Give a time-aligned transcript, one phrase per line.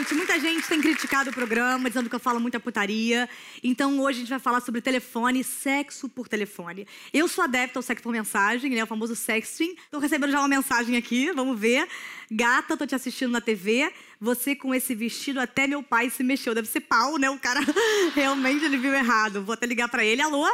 [0.00, 3.28] Gente, muita gente tem criticado o programa, dizendo que eu falo muita putaria.
[3.62, 6.88] Então hoje a gente vai falar sobre telefone, sexo por telefone.
[7.12, 8.82] Eu sou adepta ao sexo por mensagem, né?
[8.82, 9.76] O famoso sexting.
[9.90, 11.86] Tô recebendo já uma mensagem aqui, vamos ver.
[12.30, 13.92] Gata, tô te assistindo na TV.
[14.18, 16.54] Você com esse vestido, até meu pai se mexeu.
[16.54, 17.28] Deve ser pau, né?
[17.28, 17.60] O cara
[18.16, 19.42] realmente ele viu errado.
[19.42, 20.22] Vou até ligar pra ele.
[20.22, 20.48] Alô?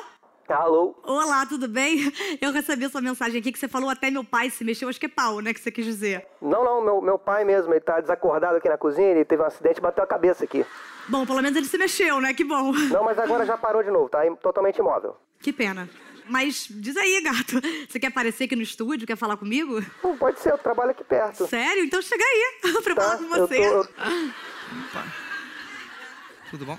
[0.49, 0.95] Alô?
[1.03, 2.13] Olá, tudo bem?
[2.41, 4.89] Eu recebi a sua mensagem aqui que você falou até meu pai se mexeu.
[4.89, 5.53] Acho que é pau, né?
[5.53, 6.25] Que você quis dizer.
[6.41, 9.47] Não, não, meu, meu pai mesmo, ele tá desacordado aqui na cozinha, ele teve um
[9.47, 10.65] acidente e bateu a cabeça aqui.
[11.09, 12.33] Bom, pelo menos ele se mexeu, né?
[12.33, 12.73] Que bom.
[12.73, 15.17] Não, mas agora já parou de novo, tá im- totalmente imóvel.
[15.41, 15.89] Que pena.
[16.29, 17.61] Mas diz aí, gato.
[17.89, 19.07] Você quer aparecer aqui no estúdio?
[19.07, 19.81] Quer falar comigo?
[20.03, 21.47] Não, pode ser, eu trabalho aqui perto.
[21.49, 21.85] Sério?
[21.85, 23.03] Então chega aí pra Tá?
[23.03, 23.57] falar com Eu você.
[23.57, 23.89] tô- eu-
[26.51, 26.79] Tudo bom?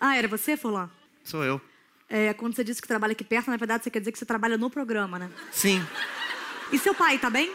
[0.00, 0.90] Ah, era você, Fulano?
[1.24, 1.60] Sou eu.
[2.08, 4.24] É, quando você disse que trabalha aqui perto, na verdade você quer dizer que você
[4.26, 5.30] trabalha no programa, né?
[5.50, 5.84] Sim.
[6.72, 7.52] E seu pai, tá bem?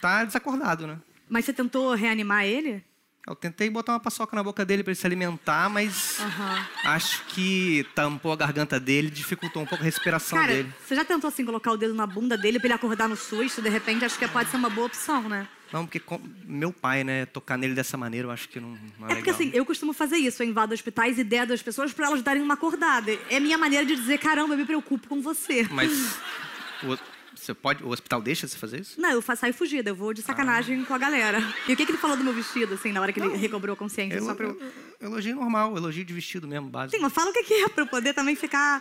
[0.00, 0.98] Tá desacordado, né?
[1.28, 2.84] Mas você tentou reanimar ele?
[3.26, 6.66] Eu tentei botar uma paçoca na boca dele pra ele se alimentar, mas Aham.
[6.84, 10.72] acho que tampou a garganta dele, dificultou um pouco a respiração Cara, dele.
[10.86, 13.62] você já tentou assim colocar o dedo na bunda dele pra ele acordar no susto?
[13.62, 15.48] De repente, acho que pode ser uma boa opção, né?
[15.74, 16.00] Não, porque
[16.44, 19.32] meu pai, né, tocar nele dessa maneira, eu acho que não, não é, É porque
[19.32, 19.34] legal.
[19.34, 22.40] assim, eu costumo fazer isso, eu invado hospitais e dedo as pessoas pra elas darem
[22.40, 23.10] uma acordada.
[23.28, 25.66] É minha maneira de dizer, caramba, eu me preocupo com você.
[25.72, 25.90] Mas
[26.84, 26.96] o,
[27.34, 29.00] você pode, o hospital deixa você fazer isso?
[29.00, 31.40] Não, eu faço saio fugida, eu vou de sacanagem com a galera.
[31.68, 33.74] E o que, que ele falou do meu vestido, assim, na hora que ele recobrou
[33.74, 34.18] a consciência?
[34.18, 34.60] Eu, só pra eu...
[35.00, 36.96] eu- elogio normal, elogio de vestido mesmo, básico.
[36.96, 38.80] Sim, mas fala o que, que é pra eu poder também ficar.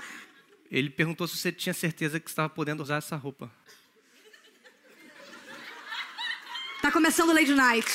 [0.69, 3.51] Ele perguntou se você tinha certeza que estava podendo usar essa roupa.
[6.83, 7.87] Tá começando Lady Night.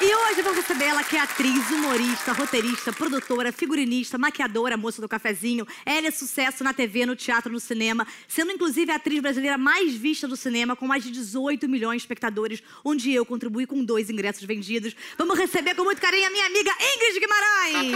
[0.00, 5.08] E hoje vou receber ela, que é atriz, humorista, roteirista, produtora, figurinista, maquiadora, moça do
[5.08, 5.66] cafezinho.
[5.84, 9.92] Ela é sucesso na TV, no teatro, no cinema, sendo inclusive a atriz brasileira mais
[9.92, 14.08] vista do cinema, com mais de 18 milhões de espectadores, onde eu contribuí com dois
[14.08, 14.94] ingressos vendidos.
[15.18, 17.92] Vamos receber com muito carinho a minha amiga Ingrid Guimarães!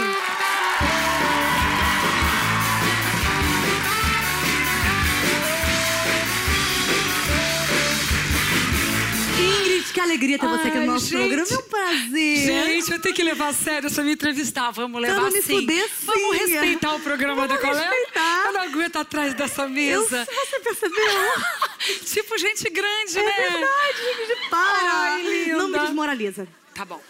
[10.17, 11.17] Alegria ter você aqui no nosso gente.
[11.17, 11.47] programa.
[11.51, 12.37] É um prazer.
[12.37, 14.71] Gente, eu tenho que levar a sério essa me entrevistar.
[14.71, 15.61] Vamos levar Vamos me sim.
[15.61, 16.45] fuder, Vamos sim.
[16.47, 17.89] respeitar o programa Vamos da colega.
[17.89, 18.45] respeitar.
[18.47, 20.25] Eu não aguento atrás dessa Eu, mesa.
[20.25, 20.97] você percebeu?
[22.05, 23.31] tipo gente grande, É né?
[23.31, 24.91] verdade, Ingrid, para.
[24.91, 25.57] Ai, linda.
[25.57, 26.47] Não me desmoraliza.
[26.73, 27.01] Tá bom.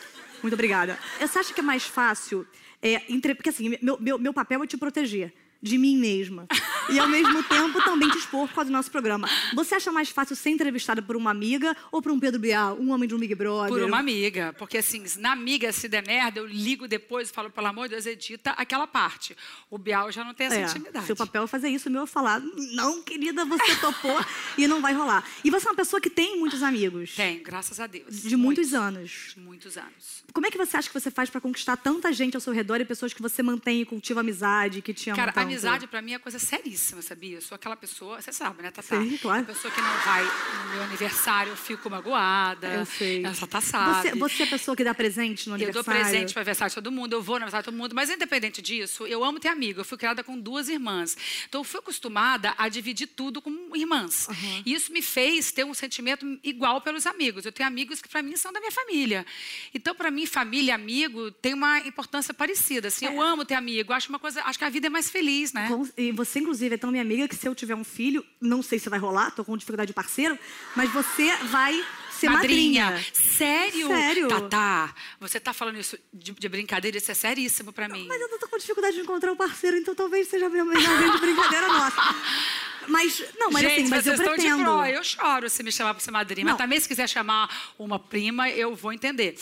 [0.41, 0.99] Muito obrigada.
[1.19, 2.45] Você acha que é mais fácil...
[2.79, 3.33] É, entre...
[3.33, 6.47] Porque assim, meu, meu, meu papel é te proteger de mim mesma.
[6.89, 9.27] E ao mesmo tempo também te expor por causa do nosso programa.
[9.53, 12.91] Você acha mais fácil ser entrevistada por uma amiga ou por um Pedro Bial, um
[12.91, 13.69] homem de um Big Brother?
[13.69, 14.53] Por uma amiga.
[14.57, 17.95] Porque assim, na amiga, se der merda, eu ligo depois e falo, pelo amor de
[17.95, 19.35] Deus, edita aquela parte.
[19.69, 21.05] O Bial já não tem essa É, intimidade.
[21.05, 22.39] seu papel é fazer isso, o meu é falar,
[22.73, 24.17] não, querida, você topou
[24.57, 25.23] e não vai rolar.
[25.43, 27.15] E você é uma pessoa que tem muitos amigos.
[27.15, 28.21] Tem, graças a Deus.
[28.23, 29.33] De muitos anos.
[29.35, 30.23] De muitos anos.
[30.33, 32.79] Como é que você acha que você faz pra conquistar tanta gente ao seu redor
[32.79, 35.46] e pessoas que você mantém e cultiva amizade, que te amam Cara, tanto?
[35.47, 37.37] Amizade pra mim é coisa seríssima, sabia?
[37.37, 38.97] Eu sou aquela pessoa, você sabe, né, Tatá?
[38.97, 39.41] Sei, claro.
[39.43, 42.67] A pessoa que não vai no meu aniversário, eu fico magoada.
[42.67, 43.25] Eu sei.
[43.25, 44.09] Essa tá sabe.
[44.09, 46.01] Você, você é a pessoa que dá presente no Eu dou aniversário?
[46.01, 48.61] presente para aniversário de todo mundo, eu vou no aniversário de todo mundo, mas independente
[48.61, 49.81] disso, eu amo ter amigo.
[49.81, 51.17] Eu fui criada com duas irmãs.
[51.47, 54.27] Então, eu fui acostumada a dividir tudo com irmãs.
[54.65, 57.45] E isso me fez ter um sentimento igual pelos amigos.
[57.45, 59.25] Eu tenho amigos que, para mim, são da minha família.
[59.73, 62.87] Então, para mim, família e amigo tem uma importância parecida.
[62.87, 63.93] Assim, eu amo ter amigo.
[63.93, 65.69] Acho uma coisa, acho que a vida é mais feliz, né?
[65.97, 68.79] E você, inclusive, é tão minha amiga que se eu tiver um filho, não sei
[68.79, 70.37] se vai rolar, tô com dificuldade de parceiro,
[70.75, 73.03] mas você vai ser madrinha.
[73.13, 73.87] Sério?
[73.87, 74.27] Sério.
[74.27, 78.05] Tatá, você tá falando isso de, de brincadeira, isso é seríssimo para mim.
[78.07, 81.11] Mas eu tô com dificuldade de encontrar um parceiro, então talvez seja a minha melhor
[81.11, 81.97] de brincadeira nossa.
[82.87, 84.57] Mas, não, mas Gente, assim, mas eu vocês estão pretendo.
[84.59, 84.85] de pró.
[84.85, 86.45] Eu choro se me chamar para ser madrinha.
[86.45, 86.53] Não.
[86.53, 89.35] Mas também, se quiser chamar uma prima, eu vou entender.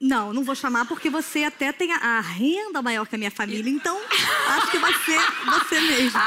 [0.00, 3.70] Não, não vou chamar porque você até tem a, renda maior que a minha família,
[3.70, 4.00] então
[4.48, 6.20] acho que vai ser você mesmo.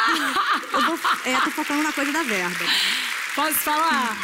[0.71, 2.65] Eu vou, é, tô focando na coisa da verba.
[3.33, 4.15] Posso falar?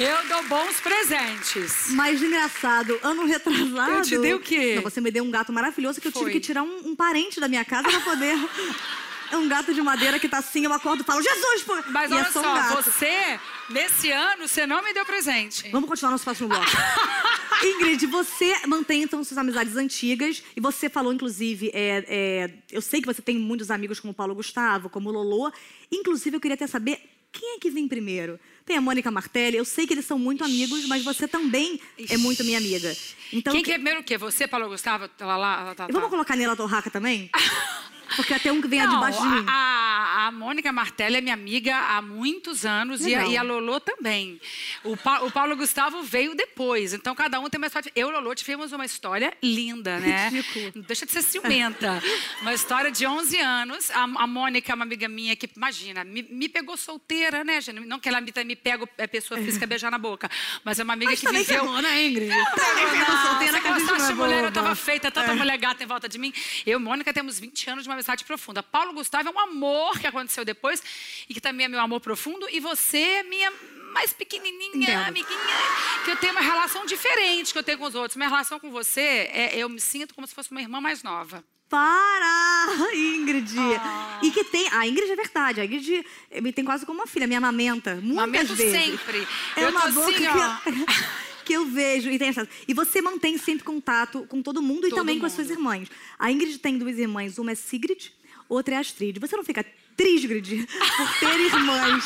[0.00, 1.90] Eu dou bons presentes.
[1.90, 3.92] Mas engraçado, ano retrasado.
[3.92, 4.74] Eu te dei o quê?
[4.76, 6.22] Não, você me deu um gato maravilhoso que eu Foi.
[6.22, 8.36] tive que tirar um, um parente da minha casa pra poder.
[9.30, 11.76] É um gato de madeira que tá assim, eu acordo e falo, Jesus, pô!
[11.88, 13.38] Mas e olha é só, um você,
[13.68, 15.68] nesse ano, você não me deu presente.
[15.70, 16.64] Vamos continuar nosso próximo bloco.
[17.62, 23.00] Ingrid, você mantém então suas amizades antigas e você falou, inclusive, é, é, eu sei
[23.00, 25.52] que você tem muitos amigos como o Paulo Gustavo, como o Lolô.
[25.90, 27.00] Inclusive, eu queria até saber
[27.32, 28.38] quem é que vem primeiro.
[28.64, 32.16] Tem a Mônica Martelli, eu sei que eles são muito amigos, mas você também é
[32.16, 32.94] muito minha amiga.
[33.32, 34.16] Então, Quem que é primeiro o quê?
[34.18, 35.08] Você, Paulo Gustavo?
[35.08, 36.10] Tá lá, lá, tá, E vamos tá.
[36.10, 37.30] colocar Nela Torraca também?
[38.16, 39.44] Porque até um que vem Não, de baixo de mim.
[39.48, 43.42] a, a, a Mônica Martelli é minha amiga há muitos anos e a, e a
[43.42, 44.40] Lolô também.
[44.84, 47.90] O, Pa- o Paulo Gustavo veio depois, então cada um tem uma história.
[47.94, 50.28] Eu e Lolô tivemos uma história linda, né?
[50.28, 50.72] Ridículo.
[50.76, 52.02] Não Deixa de ser ciumenta.
[52.42, 53.90] uma história de 11 anos.
[53.90, 57.80] A, a Mônica é uma amiga minha que, imagina, me, me pegou solteira, né, gente?
[57.80, 60.30] Não que ela me, me pega é pessoa física beijar na boca,
[60.64, 61.60] mas é uma amiga Mas que também viveu...
[61.62, 62.28] pegou, né, Ingrid?
[62.28, 63.22] Não, Também não, pegou não.
[63.26, 64.52] solteira que a gente não é mulher, eu boba.
[64.52, 66.32] tava feita, tanta mulher gata em volta de mim.
[66.66, 68.62] Eu e Mônica temos 20 anos de uma amizade profunda.
[68.62, 70.82] Paulo Gustavo é um amor que aconteceu depois
[71.28, 72.48] e que também é meu amor profundo.
[72.50, 73.52] E você é minha
[73.92, 75.08] mais pequenininha, Entendo.
[75.08, 75.56] amiguinha,
[76.04, 78.16] que eu tenho uma relação diferente que eu tenho com os outros.
[78.16, 79.00] Minha relação com você,
[79.32, 81.42] é, eu me sinto como se fosse uma irmã mais nova.
[81.68, 83.54] Para, Ingrid!
[83.78, 84.20] Ah.
[84.22, 84.66] E que tem.
[84.72, 85.60] A Ingrid é verdade.
[85.60, 86.04] A Ingrid
[86.40, 87.96] me tem quase como uma filha, me amamenta.
[87.96, 88.72] Muitas Amamento vezes.
[88.72, 89.28] sempre.
[89.56, 90.86] É Eu uma boca assim, que,
[91.52, 92.10] eu, que eu vejo.
[92.10, 95.26] E, tem essa- e você mantém sempre contato com todo mundo e Todo também com
[95.26, 95.46] as mundo.
[95.46, 95.88] suas irmãs.
[96.18, 98.10] A Ingrid tem duas irmãs, uma é Sigrid,
[98.48, 99.18] outra é Astrid.
[99.18, 99.64] Você não fica
[99.96, 100.66] trisgrid
[100.96, 102.04] por ter irmãs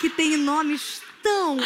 [0.00, 1.58] que têm nomes tão.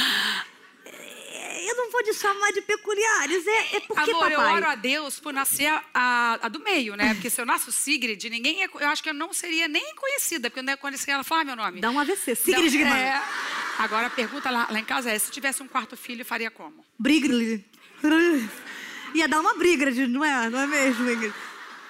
[0.85, 4.55] eh, Eu não vou te chamar de peculiares, é, é porque Amor, eu papai.
[4.57, 7.15] oro a Deus por nascer a, a- a do meio, né?
[7.15, 10.51] Porque se eu nasço Sigrid, ninguém é, eu acho que eu não seria nem conhecida,
[10.51, 11.81] porque eu não ia conhecer ela falar meu nome.
[11.81, 12.35] Dá um AVC.
[12.35, 13.15] Sigrid Guimarães.
[13.15, 13.23] é.
[13.79, 16.85] Agora a pergunta lá, lá em casa é: se tivesse um quarto filho, faria como?
[16.99, 17.65] Brigrid.
[19.15, 20.51] Ia dar uma briga, não é?
[20.51, 21.35] Não é mesmo, Ingrid?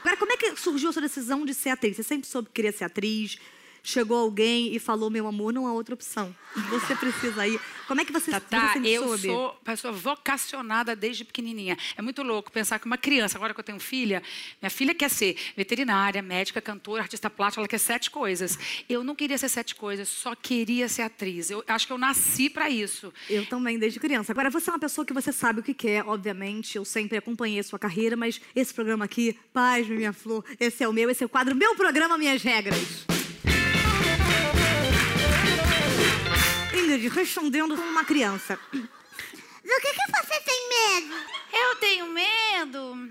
[0.00, 1.96] Agora, como é que surgiu a sua decisão de ser atriz?
[1.96, 3.38] Você sempre soube que queria ser atriz?
[3.86, 6.34] Chegou alguém e falou, meu amor, não há outra opção.
[6.70, 7.60] Você precisa ir.
[7.86, 9.28] Como é que você, Tatá, você eu soube?
[9.28, 11.76] sou pessoa vocacionada desde pequenininha.
[11.94, 14.22] É muito louco pensar que uma criança, agora que eu tenho filha,
[14.62, 18.58] minha filha quer ser veterinária, médica, cantora, artista plástica, ela quer sete coisas.
[18.88, 21.50] Eu não queria ser sete coisas, só queria ser atriz.
[21.50, 23.12] Eu acho que eu nasci para isso.
[23.28, 24.32] Eu também, desde criança.
[24.32, 26.76] Agora, você é uma pessoa que você sabe o que quer, obviamente.
[26.76, 30.88] Eu sempre acompanhei a sua carreira, mas esse programa aqui, paz, minha flor, esse é
[30.88, 33.04] o meu, esse é o quadro Meu Programa, Minhas Regras.
[36.94, 38.58] Ingrid, respondendo como uma criança.
[38.72, 41.14] Do que, que você tem medo?
[41.52, 43.10] Eu tenho medo.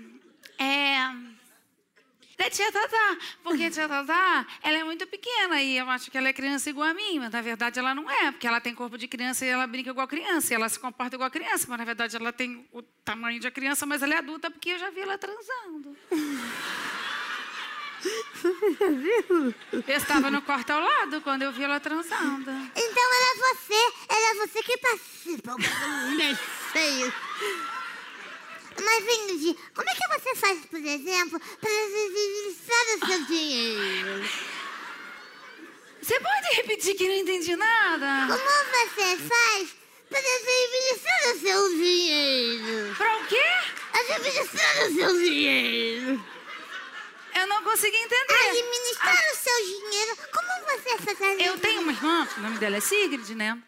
[0.58, 1.34] É.
[2.36, 3.18] Da tia Tatá.
[3.42, 6.68] Porque a tia Tatá, ela é muito pequena e eu acho que ela é criança
[6.68, 9.44] igual a mim, mas na verdade ela não é, porque ela tem corpo de criança
[9.44, 12.32] e ela brinca igual criança, e ela se comporta igual criança, mas na verdade ela
[12.32, 15.96] tem o tamanho de criança, mas ela é adulta porque eu já vi ela transando.
[19.72, 22.50] Eu estava no quarto ao lado quando eu vi ela transando.
[22.76, 25.56] Então era você, era você que participou.
[26.72, 27.12] Feio.
[28.82, 34.28] Mas, Ingrid, como é que você faz, por exemplo, para administrar o seu dinheiro?
[36.02, 38.26] Você pode repetir que não entendi nada?
[38.26, 39.68] Como você faz
[40.10, 42.94] para administrar o seu dinheiro?
[42.96, 43.42] Pra o quê?
[43.92, 46.24] Administrar o seu dinheiro.
[47.44, 48.32] Eu não consegui entender.
[48.48, 50.16] Administrar o seu dinheiro.
[50.32, 51.40] Como você faz?
[51.46, 53.62] Eu tenho uma irmã, o nome dela é Sigrid, né?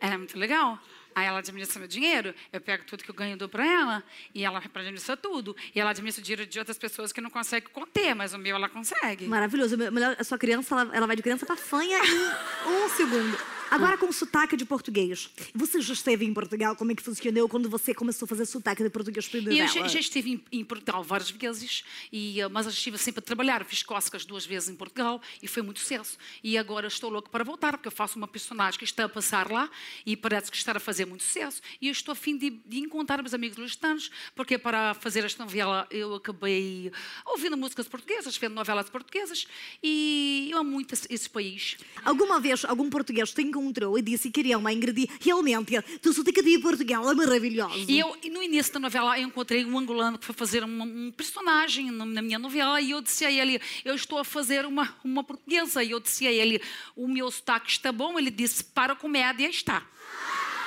[0.00, 0.78] Ela é muito legal.
[1.14, 4.02] Aí ela administra meu dinheiro, eu pego tudo que eu ganho e dou pra ela,
[4.34, 5.54] e ela administra tudo.
[5.74, 8.56] E ela administra o dinheiro de outras pessoas que não conseguem conter, mas o meu
[8.56, 9.26] ela consegue.
[9.26, 9.76] Maravilhoso.
[9.76, 13.36] Melhor- A sua criança, ela, vai de criança pra fanha em um segundo.
[13.70, 15.30] Agora com sotaque de português.
[15.54, 16.74] Você já esteve em Portugal?
[16.74, 19.86] Como é que funcionou quando você começou a fazer sotaque de português para eu já,
[19.86, 23.64] já estive em, em Portugal várias vezes, e, eh, mas estive sempre a trabalhar.
[23.64, 26.18] Fiz cócegas duas vezes em Portugal e foi muito sucesso.
[26.42, 29.48] E agora estou louco para voltar, porque eu faço uma personagem que está a passar
[29.48, 29.70] lá
[30.04, 31.62] e parece que está a fazer muito sucesso.
[31.80, 35.44] E eu estou a fim de, de encontrar meus amigos lusitanos, porque para fazer esta
[35.44, 36.90] novela eu acabei
[37.24, 39.46] ouvindo músicas portuguesas, vendo novelas portuguesas,
[39.80, 41.76] e eu amo muito esse, esse país.
[42.04, 45.08] Alguma vez algum português te encontrou e disse que queria uma Ingrid?
[45.20, 47.84] Realmente, tu sotaque de Portugal é maravilhoso.
[47.88, 51.90] E eu, no início da novela, eu encontrei um angolano que foi fazer um, personagem
[51.90, 55.82] na minha novela e eu disse a ele, eu estou a fazer uma, uma portuguesa.
[55.84, 56.60] E eu disse a ele,
[56.96, 58.18] o meu sotaque está bom?
[58.18, 59.86] Ele disse, para a comédia está.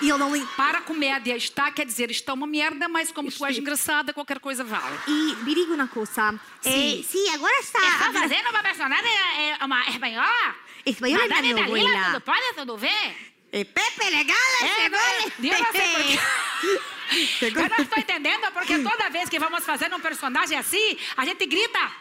[0.01, 0.45] E ele não lhe...
[0.57, 4.39] Para a comédia está, quer dizer, está uma merda, mas como tu és engraçada, qualquer
[4.39, 4.97] coisa vale.
[5.07, 6.39] E me diga uma coisa.
[6.65, 7.79] É, sim, agora está.
[7.79, 10.55] Está fazendo uma personagem é, uma espanhola?
[10.85, 12.05] Espanhola não, Dalila, abuela.
[12.05, 13.15] tudo pode, tudo bem?
[13.51, 14.99] É Pepe legal, É, chegou.
[14.99, 16.19] eu não sei?
[17.41, 21.45] Eu não estou entendendo, porque toda vez que vamos fazer um personagem assim, a gente
[21.45, 21.91] grita.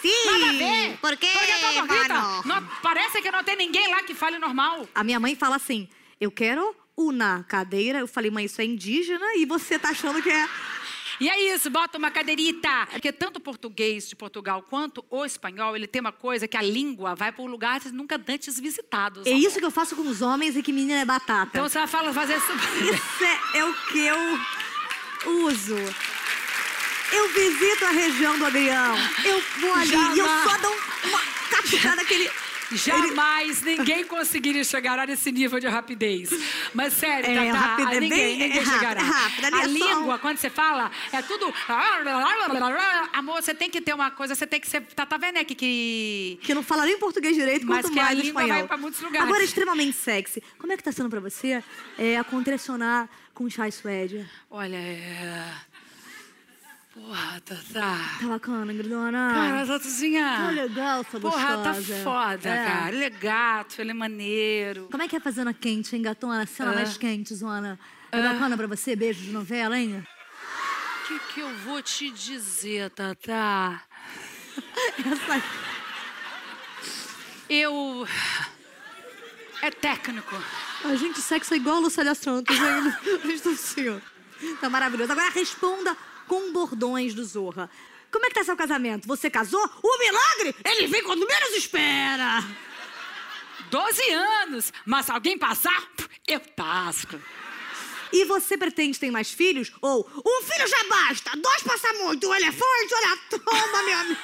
[0.00, 0.24] Sim.
[0.26, 0.96] Nada a ver.
[0.98, 2.14] Por quê, Porque todo grita.
[2.46, 4.88] Não- parece que não tem ninguém lá que fale normal.
[4.94, 5.86] A minha mãe fala assim,
[6.20, 7.98] eu quero uma cadeira.
[7.98, 10.48] Eu falei, mãe, isso é indígena e você tá achando que é...
[11.20, 12.88] E é isso, bota uma cadeirita.
[12.90, 16.62] Porque tanto o português de Portugal quanto o espanhol, ele tem uma coisa que a
[16.62, 19.26] língua vai por lugares nunca antes visitados.
[19.26, 21.50] É isso que eu faço com os homens e que menina é batata.
[21.52, 22.52] Então você vai falar, fazer isso.
[22.52, 24.16] Isso é, é o que eu
[25.46, 25.76] uso.
[27.12, 28.96] Eu visito a região do Adrião.
[29.24, 31.48] Eu vou ali e eu só dou uma por
[31.80, 32.04] causa
[32.72, 36.30] Jamais ninguém conseguiria chegar a esse nível de rapidez.
[36.72, 39.02] Mas sério, É, Tatá, rápido, é ninguém, bem- ninguém é rápido, chegará.
[39.02, 39.68] rápido, ali a é só
[39.98, 41.52] língua, quando você fala, é tudo...
[43.12, 44.80] Amor, você tem que ter uma coisa, você tem que ser...
[44.82, 46.38] Tata Werneck, que...
[46.42, 48.58] Que não fala nem português direito, Mas quanto que a mais língua espanhol.
[48.58, 49.28] vai pra muitos lugares.
[49.28, 50.42] Agora, extremamente sexy.
[50.58, 51.62] Como é que tá sendo pra você
[51.98, 54.28] é, a contracionar com chai suede?
[54.50, 55.52] Olha, é...
[56.94, 57.98] Porra, Tatá...
[58.20, 59.32] Tá bacana, Gridona?
[59.34, 60.36] Cara, Tatuzinha...
[60.38, 62.66] Tá legal, sua Porra, tá foda, É.
[62.66, 62.94] cara.
[62.94, 64.86] Ele é gato, ele é maneiro.
[64.92, 66.46] Como é que é fazendo a quente, hein, gatona?
[66.46, 66.74] Cena Ah.
[66.76, 67.78] mais quente, zona.
[68.12, 68.94] É bacana pra você?
[68.94, 70.06] Beijo de novela, hein?
[71.02, 73.82] O que, que eu vou te dizer, Tatá?
[74.98, 75.42] Essa...
[77.50, 78.06] Eu.
[79.60, 80.34] É técnico.
[80.84, 82.98] A gente, sexo é igual a Lucélia Santos ainda.
[83.34, 83.98] Estou assim, ó.
[84.60, 85.10] Tá maravilhoso.
[85.12, 87.70] Agora responda com bordões do Zorra.
[88.10, 89.08] Como é que tá seu casamento?
[89.08, 89.64] Você casou?
[89.82, 92.44] O milagre, ele vem quando menos espera.
[93.70, 95.82] 12 anos, mas se alguém passar,
[96.26, 97.20] eu tasco.
[98.12, 99.72] E você pretende ter mais filhos?
[99.82, 104.20] Ou um filho já basta, dois passa muito, um elefante, olha, toma, meu amigo.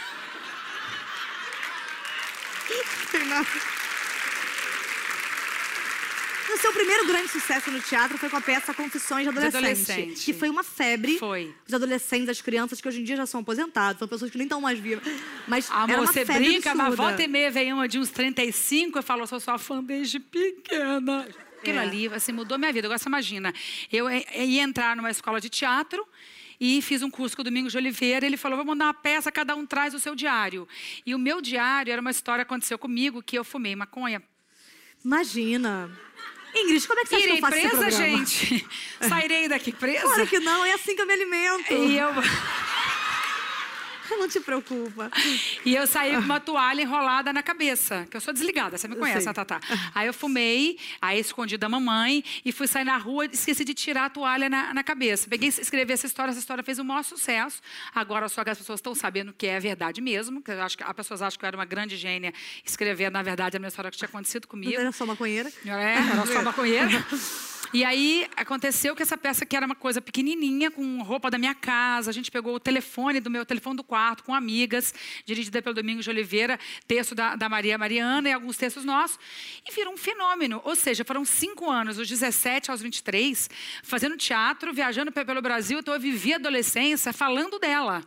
[6.53, 10.25] O seu primeiro grande sucesso no teatro foi com a peça Confissões de Adolescente, adolescente.
[10.25, 11.19] que foi uma febre.
[11.19, 11.55] Foi.
[11.67, 14.45] Os adolescentes, as crianças que hoje em dia já são aposentados, são pessoas que nem
[14.47, 15.05] estão mais vivas.
[15.47, 17.03] Mas Amor, era uma você febre brinca, mas absurda.
[17.09, 21.29] volta e meia vem uma de uns 35 e falou, sou sua fã desde pequena.
[21.61, 21.83] Aquilo É.
[21.83, 22.87] ali, assim, mudou minha vida.
[22.87, 23.53] Agora você imagina,
[23.93, 26.07] eu eh, ia entrar numa escola de teatro
[26.61, 28.27] e fiz um curso com o Domingos de Oliveira.
[28.27, 30.67] Ele falou, vou mandar uma peça, cada um traz o seu diário.
[31.07, 34.23] E o meu diário era uma história que aconteceu comigo, que eu fumei maconha.
[35.05, 35.91] Imagina.
[36.55, 38.67] Ingrid, como é que você acha que Irei eu faço presa, gente.
[39.09, 40.03] Sairei daqui presa.
[40.03, 41.73] Claro que não, é assim que eu me alimento.
[41.73, 42.11] E eu...
[44.19, 45.11] Não te preocupa.
[45.65, 48.97] E eu saí com uma toalha enrolada na cabeça, que eu sou desligada, você me
[48.97, 49.61] conhece, né, Tatá?
[49.95, 53.75] Aí eu fumei, aí escondi da mamãe e fui sair na rua e esqueci de
[53.75, 55.29] tirar a toalha na, na cabeça.
[55.29, 57.61] Peguei, escrevi essa história, essa história fez o maior sucesso.
[57.95, 60.85] Agora só que as pessoas estão sabendo que é verdade mesmo, que eu acho que
[60.85, 62.33] as pessoas acham que eu era uma grande gênia
[62.65, 64.81] escrevendo, na verdade, a minha história que tinha acontecido Não comigo.
[64.81, 65.51] era só maconheira.
[65.65, 66.89] É, era só maconheira.
[67.73, 71.55] E aí aconteceu que essa peça que era uma coisa pequenininha, com roupa da minha
[71.55, 74.93] casa, a gente pegou o telefone do meu telefone do quarto com amigas,
[75.25, 76.59] dirigida pelo Domingos de Oliveira,
[76.89, 79.21] texto da, da Maria Mariana e alguns textos nossos,
[79.69, 80.61] e virou um fenômeno.
[80.65, 83.49] Ou seja, foram cinco anos, dos 17 aos 23,
[83.85, 88.03] fazendo teatro, viajando pe- pelo Brasil, então eu vivi a adolescência falando dela.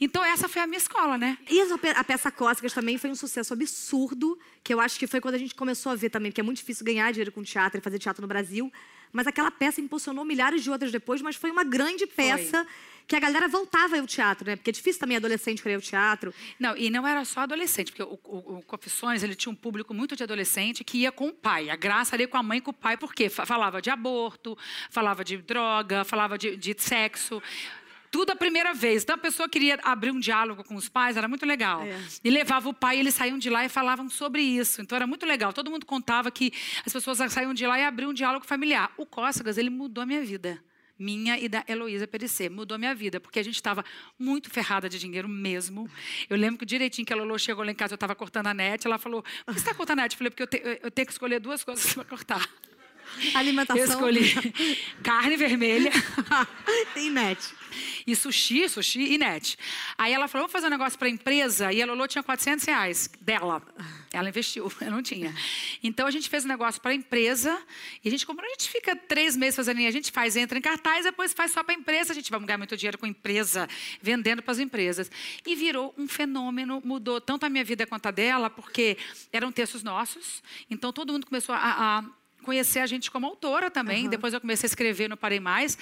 [0.00, 1.36] Então essa foi a minha escola, né?
[1.50, 5.08] E a pe- a peça Cócegas também foi um sucesso absurdo, que eu acho que
[5.08, 7.42] foi quando a gente começou a ver também, porque é muito difícil ganhar dinheiro com
[7.42, 8.72] teatro e fazer teatro no Brasil.
[9.12, 12.66] Mas aquela peça impulsionou milhares de outras depois, mas foi uma grande peça
[13.08, 14.54] que a galera voltava ao teatro, né?
[14.54, 16.32] Porque é difícil também adolescente querer o teatro.
[16.60, 19.92] Não, e não era só adolescente, porque o, o- o Confissões ele tinha um público
[19.92, 21.70] muito de adolescente que ia com o pai.
[21.70, 23.28] A graça ali com a mãe e com o pai, por quê?
[23.28, 24.56] Fa- Falava de aborto,
[24.90, 27.42] falava de droga, falava de, de sexo.
[28.10, 29.02] Tudo a primeira vez.
[29.04, 31.82] Então a pessoa queria abrir um diálogo com os pais, era muito legal.
[31.84, 31.96] É.
[32.24, 34.82] E levava o pai, eles saíam de lá e falavam sobre isso.
[34.82, 35.52] Então era muito legal.
[35.52, 36.52] Todo mundo contava que
[36.84, 38.92] as pessoas saíam de lá e abriam um diálogo familiar.
[38.96, 40.62] O Cócegas, ele mudou a minha vida.
[40.98, 42.48] Minha e da Heloísa Perissé.
[42.50, 43.82] Mudou a minha vida, porque a gente estava
[44.18, 45.88] muito ferrada de dinheiro mesmo.
[46.28, 48.52] Eu lembro que direitinho que a Lolo chegou lá em casa, eu estava cortando a
[48.54, 48.86] net.
[48.86, 50.12] Ela falou: Por que você está cortando a net?
[50.12, 52.46] Eu falei: Porque eu, te- eu tenho que escolher duas coisas para cortar.
[53.34, 53.82] Alimentação.
[53.82, 55.90] Eu escolhi carne vermelha
[56.94, 57.38] Tem net.
[58.06, 59.56] e sushi, sushi e net.
[59.96, 61.72] Aí ela falou, vamos fazer um negócio para a empresa.
[61.72, 63.62] E a Lolo tinha 400 reais dela.
[64.12, 65.34] Ela investiu, eu não tinha.
[65.82, 67.56] Então a gente fez um negócio para a empresa.
[68.04, 70.62] E a gente comprou, a gente fica três meses fazendo, a gente faz, entra em
[70.62, 72.12] cartaz, depois faz só para a empresa.
[72.12, 73.68] A gente vai ganhar muito dinheiro com a empresa,
[74.02, 75.10] vendendo para as empresas.
[75.46, 78.96] E virou um fenômeno, mudou tanto a minha vida quanto a dela, porque
[79.32, 80.42] eram textos nossos.
[80.68, 84.08] Então todo mundo começou a- a conhecer a gente como autora também.
[84.08, 85.78] Depois eu comecei a escrever no Parei Mais.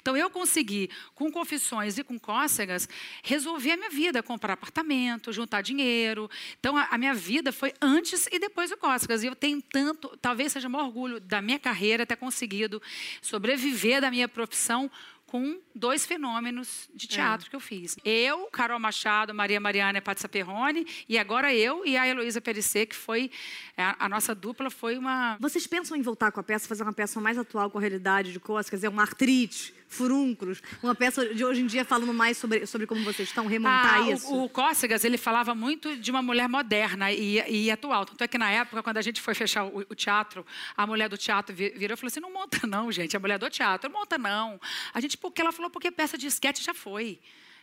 [0.00, 2.88] Então eu consegui, com confissões e com cócegas,
[3.22, 6.30] resolver a minha vida, comprar apartamento, juntar dinheiro.
[6.58, 9.22] Então a, a minha vida foi antes e depois do cócegas.
[9.22, 12.80] E eu tenho tanto, talvez seja o maior orgulho da minha carreira ter conseguido
[13.20, 14.90] sobreviver da minha profissão
[15.28, 17.96] com dois fenômenos de teatro que eu fiz.
[18.02, 22.86] Eu, Carol Machado, Maria Mariana e Patrícia Perrone, e agora eu e a Heloísa Perissé,
[22.86, 23.30] que foi
[23.76, 26.94] a, a nossa dupla, foi uma Vocês pensam em voltar com a peça, fazer uma
[26.94, 28.82] peça mais atual com a realidade de Cócegas?
[28.82, 30.62] É uma artrite, furúnculos?
[30.82, 34.10] Uma peça de hoje em dia falando mais sobre, sobre como vocês estão, remontar Ah,
[34.10, 34.32] isso?
[34.32, 38.04] O, o Cócegas, ele falava muito de uma mulher moderna e, e atual.
[38.06, 40.44] Tanto é que na época, quando a gente foi fechar o, o teatro,
[40.76, 43.16] a mulher do teatro vi- virou e falou assim: não monta, não, gente.
[43.16, 44.60] A mulher do teatro, não monta, não.
[44.92, 47.18] A gente, porque ela falou, porque peça de esquete já foi.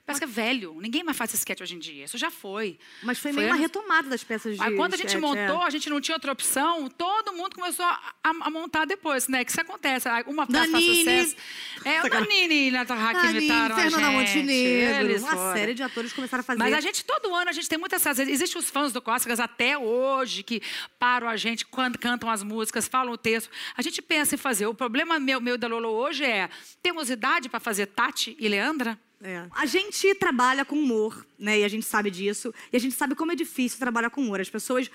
[0.05, 0.77] Parece que é velho.
[0.79, 2.05] Ninguém mais faz esse sketch hoje em dia.
[2.05, 2.77] Isso já foi.
[3.01, 5.63] Mas foi, Foi meio uma retomada das peças de Aí quando a gente sketch, montou,
[5.63, 5.65] é.
[5.65, 9.43] a gente não tinha outra opção, todo mundo começou a, a- montar depois, né?
[9.43, 10.07] Que isso acontece.
[10.07, 11.35] Aí Uma peça faz sucesso.
[11.83, 14.47] É, o Danini e que Danilo, imitaram a gente.
[14.49, 15.53] Eles uma foram.
[15.53, 16.59] série de atores começaram a fazer.
[16.59, 18.05] Mas a gente, todo ano, a gente tem muitas.
[18.05, 20.61] Existem os fãs do Cócegas até hoje que
[20.99, 23.49] param a gente quando cantam as músicas, falam o texto.
[23.75, 24.67] A gente pensa em fazer.
[24.67, 26.49] O problema meu, meu da Lolo hoje é:
[26.83, 28.99] temos idade para fazer Tati e Leandra?
[29.21, 29.45] É.
[29.51, 31.59] A gente trabalha com humor, né?
[31.59, 32.53] E a gente sabe disso.
[32.71, 34.39] E a gente sabe como é difícil trabalhar com humor.
[34.39, 34.89] As pessoas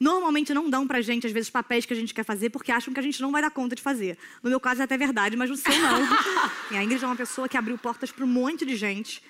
[0.00, 2.94] normalmente não dão pra gente, às vezes, papéis que a gente quer fazer porque acham
[2.94, 4.16] que a gente não vai dar conta de fazer.
[4.42, 6.00] No meu caso é até verdade, mas no seu não.
[6.70, 9.22] e a Ingrid é uma pessoa que abriu portas pra um monte de gente.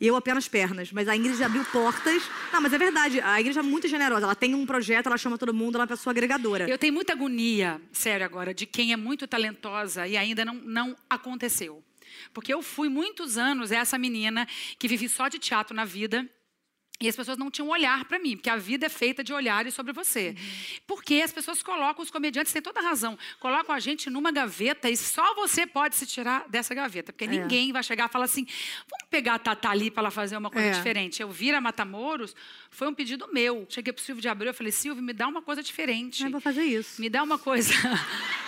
[0.00, 0.92] E eu apenas pernas.
[0.92, 2.22] Mas a Ingrid abriu portas.
[2.52, 3.20] Não, mas é verdade.
[3.20, 4.24] A Ingrid é muito generosa.
[4.26, 6.68] Ela tem um projeto, ela chama todo mundo, ela é uma pessoa agregadora.
[6.68, 10.96] Eu tenho muita agonia, sério agora, de quem é muito talentosa e ainda não, não
[11.10, 11.82] aconteceu.
[12.32, 14.46] Porque eu fui muitos anos essa menina
[14.78, 16.28] que vivi só de teatro na vida.
[17.00, 19.72] E as pessoas não tinham olhar para mim, porque a vida é feita de olhares
[19.72, 20.34] sobre você.
[20.84, 24.90] Porque as pessoas colocam, os comediantes têm toda a razão, colocam a gente numa gaveta
[24.90, 27.12] e só você pode se tirar dessa gaveta.
[27.12, 28.44] Porque ninguém vai chegar e falar assim:
[28.90, 30.72] vamos pegar a Tata ali para ela fazer uma coisa É.
[30.72, 31.22] diferente.
[31.22, 32.34] Eu vir a Matamoros
[32.68, 33.64] foi um pedido meu.
[33.68, 36.24] Cheguei pro Silvio de Abreu e falei: Silvio, me dá uma coisa diferente.
[36.24, 37.00] Eu vou fazer isso.
[37.00, 37.72] Me dá uma coisa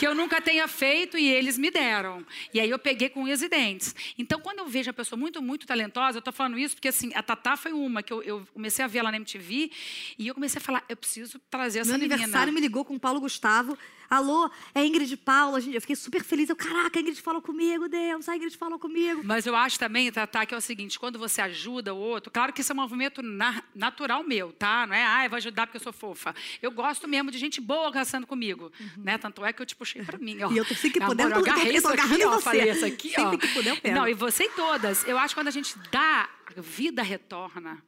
[0.00, 2.24] que eu nunca tenha feito e eles me deram.
[2.54, 3.94] E aí eu peguei com unhas e dentes.
[4.16, 7.12] Então, quando eu vejo a pessoa muito, muito talentosa, eu tô falando isso porque, assim,
[7.14, 9.70] a Tatá foi uma que eu, eu comecei a ver ela na MTV
[10.18, 12.14] e eu comecei a falar, eu preciso trazer essa Meu menina.
[12.14, 13.76] aniversário me ligou com o Paulo Gustavo.
[14.10, 15.60] Alô, é Ingrid Paula.
[15.60, 16.48] Gente, Eu fiquei super feliz.
[16.50, 19.20] Eu, caraca, a Ingrid falou comigo, Deus, a Ingrid falou comigo.
[19.24, 22.52] Mas eu acho também, Tatá, que é o seguinte: quando você ajuda o outro, claro
[22.52, 24.84] que isso é um movimento na- natural meu, tá?
[24.84, 26.34] Não é, ah, eu vou ajudar porque eu sou fofa.
[26.60, 29.16] Eu gosto mesmo de gente boa caçando comigo, né?
[29.16, 30.48] Tanto é que eu te puxei pra mim, ó.
[30.48, 30.54] Uhum.
[30.54, 32.40] E eu tô sempre que puder, eu agarrei isso aqui, ó.
[32.40, 33.20] Falei isso aqui, ó.
[33.30, 33.94] Sempre que puder, eu pego.
[33.94, 35.06] Não, e você e todas.
[35.06, 37.80] Eu acho que quando a gente dá, a vida retorna.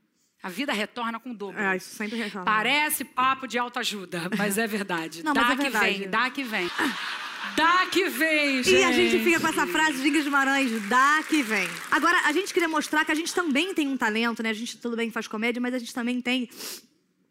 [0.43, 1.61] A vida retorna com o dobro.
[1.61, 2.45] É, isso sempre retorna.
[2.45, 5.23] Parece papo de autoajuda, mas é verdade.
[5.23, 5.99] Não, dá mas é que verdade.
[5.99, 6.71] vem, dá que vem.
[7.55, 8.77] Dá que vem, gente.
[8.77, 11.69] E a gente fica com essa frase de Ingrid Guimarães, dá que vem.
[11.91, 14.51] Agora, a gente queria mostrar que a gente também tem um talento, né?
[14.51, 16.49] A gente tudo bem faz comédia, mas a gente também tem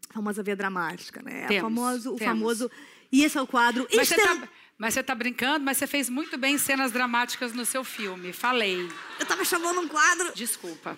[0.10, 1.48] a famosa veia dramática, né?
[1.48, 2.34] Temos, o famoso, o temos.
[2.34, 2.72] famoso.
[3.12, 3.88] E esse é o quadro.
[3.94, 7.66] Mas você, tá, mas você tá brincando, mas você fez muito bem cenas dramáticas no
[7.66, 8.32] seu filme.
[8.32, 8.88] Falei.
[9.20, 10.32] Eu tava chamando um quadro.
[10.36, 10.98] Desculpa.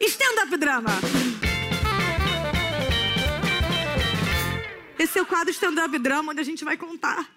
[0.00, 0.90] Stand-up drama.
[4.98, 7.28] Esse é o quadro stand-up drama, onde a gente vai contar.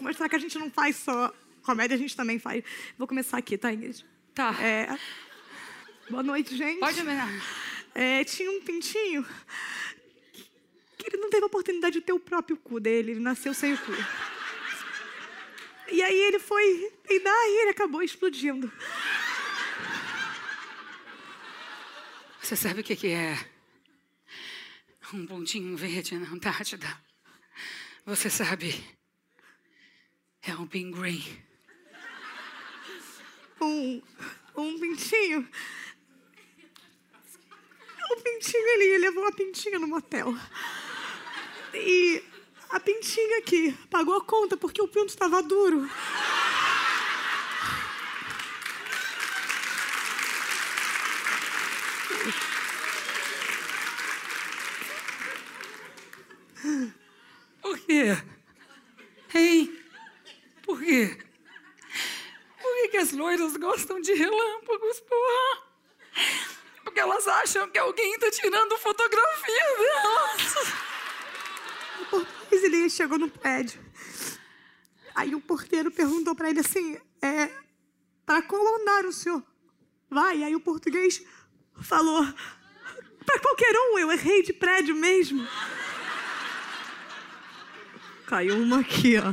[0.00, 2.62] Mostrar que a gente não faz só comédia, a gente também faz.
[2.98, 4.04] Vou começar aqui, tá, Ingrid?
[4.34, 4.54] Tá.
[4.60, 4.98] É...
[6.10, 6.80] Boa noite, gente.
[6.80, 7.12] Pode me.
[7.94, 9.24] É, tinha um pintinho
[10.98, 13.74] que ele não teve a oportunidade de ter o próprio cu dele, ele nasceu sem
[13.74, 13.92] o cu.
[15.90, 18.70] E aí ele foi peidar e ele acabou explodindo.
[22.44, 23.38] Você sabe o que, que é?
[25.14, 26.86] Um pontinho verde na Antártida.
[28.04, 28.84] Você sabe.
[30.42, 31.24] É um pinguim.
[33.62, 34.02] Um,
[34.56, 35.48] um pintinho.
[38.10, 40.34] O pintinho, ele levou a pintinha no motel.
[41.72, 42.22] E
[42.68, 45.88] a pintinha aqui pagou a conta porque o pinto estava duro.
[57.60, 58.16] Por quê?
[59.34, 59.78] Hein?
[60.62, 61.18] Por quê?
[62.62, 65.62] Por que, que as loiras gostam de relâmpagos, porra?
[66.84, 70.54] Porque elas acham que alguém tá tirando fotografia delas.
[72.00, 73.82] O português, chegou no prédio.
[75.14, 77.50] Aí o porteiro perguntou pra ele assim, é,
[78.26, 79.42] para qual andar o senhor
[80.10, 80.42] vai?
[80.42, 81.22] Aí o português
[81.80, 82.22] falou,
[83.24, 85.48] pra qualquer um, eu errei de prédio mesmo.
[88.26, 89.32] Caiu uma aqui, ó.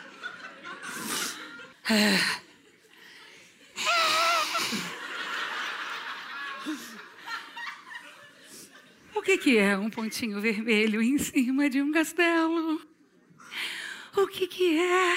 [9.15, 12.81] O que, que é um pontinho vermelho em cima de um castelo?
[14.17, 15.17] O que, que é?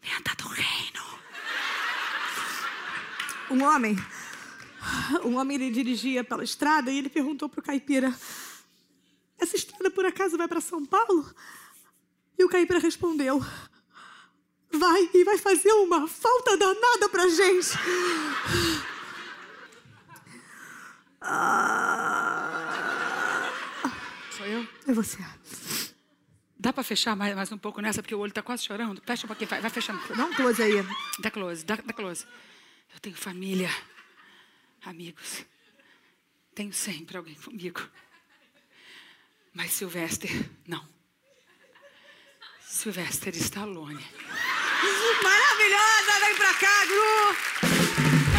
[0.00, 1.04] Pimenta do reino.
[3.50, 3.96] Um homem,
[5.24, 8.12] um homem ele dirigia pela estrada e ele perguntou pro caipira:
[9.38, 11.32] Essa estrada por acaso vai para São Paulo?
[12.38, 13.40] E o caipira respondeu:
[14.72, 17.68] Vai e vai fazer uma falta danada pra gente.
[21.20, 22.64] Ah.
[24.30, 24.66] Sou eu?
[24.86, 25.18] É você.
[26.58, 29.00] Dá pra fechar mais, mais um pouco nessa, porque o olho tá quase chorando?
[29.04, 30.00] Fecha um pouquinho, vai, vai fechando.
[30.14, 30.74] Dá um close aí.
[31.18, 32.26] Dá close, dá, dá close.
[32.92, 33.70] Eu tenho família,
[34.82, 35.44] amigos.
[36.54, 37.80] Tenho sempre alguém comigo.
[39.52, 40.30] Mas Sylvester,
[40.66, 40.93] não.
[42.78, 44.04] Sylvester Stallone.
[45.22, 46.12] Maravilhosa!
[46.20, 48.34] Vem pra cá, Gru!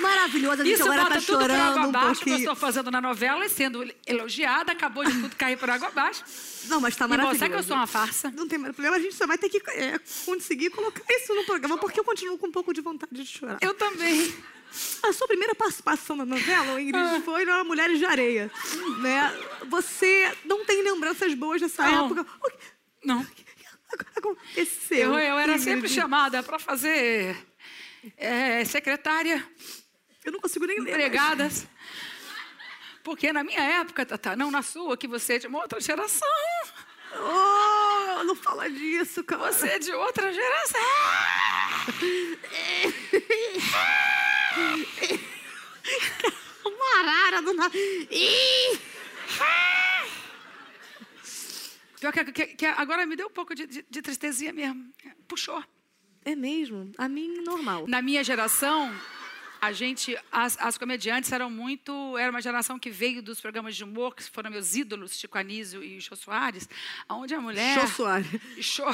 [0.00, 2.90] Maravilhosa, Isso agora bota tá tudo por chorando água um abaixo, que eu estou fazendo
[2.90, 6.24] na novela e sendo elogiada, acabou de tudo cair por água abaixo.
[6.68, 7.38] Não, mas tá E maravilhoso.
[7.38, 8.30] você que eu sou uma farsa?
[8.34, 11.44] Não tem mais problema, a gente só vai ter que é, conseguir colocar isso no
[11.44, 13.58] programa, porque eu continuo com um pouco de vontade de chorar.
[13.60, 14.34] Eu também.
[15.02, 18.50] A sua primeira participação na novela, Ingrid, foi na Mulheres de Areia,
[19.00, 19.32] né?
[19.68, 22.06] Você não tem lembranças boas dessa Não.
[22.06, 22.26] época.
[22.42, 22.58] O que
[23.04, 23.26] Não.
[24.16, 25.12] aconteceu?
[25.14, 25.64] Eu, eu era Ingrid?
[25.64, 27.36] sempre chamada para fazer
[28.16, 29.44] é, secretária,
[30.24, 30.90] Eu não consigo nem ler.
[30.90, 31.66] empregadas.
[33.02, 36.28] Porque na minha época, Tata, não na sua, que você é de uma outra geração.
[37.12, 39.50] Oh, não fala disso, cara.
[39.52, 40.80] Você é de outra geração.
[46.64, 47.74] Uma arara do nada.
[52.00, 54.90] Pior que, que- que agora me deu um pouco de, de, de tristezinha mesmo.
[55.28, 55.62] Puxou.
[56.24, 56.92] É mesmo?
[56.98, 57.86] A mim, normal.
[57.86, 58.94] Na minha geração,
[59.60, 63.84] a gente, as, as comediantes eram muito, era uma geração que veio dos programas de
[63.84, 66.68] humor, que foram meus ídolos, Chico Anísio e Jô Soares,
[67.08, 67.78] onde a mulher...
[67.80, 68.28] Jô Soares.
[68.58, 68.84] Jô,